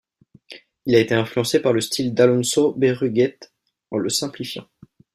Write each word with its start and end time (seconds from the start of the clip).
Il 0.87 0.95
a 0.95 0.99
été 0.99 1.13
influencé 1.13 1.59
par 1.61 1.73
le 1.73 1.79
style 1.79 2.15
d'Alonso 2.15 2.73
Berruguete 2.73 3.53
en 3.91 3.99
le 3.99 4.09
simplifiant. 4.09 4.65